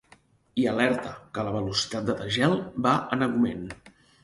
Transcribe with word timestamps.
I 0.61 0.63
alerta 0.71 1.11
que 1.35 1.43
la 1.49 1.51
velocitat 1.57 2.09
de 2.09 2.17
desgel 2.23 2.59
va 2.89 2.97
en 3.19 3.29
augment. 3.31 3.65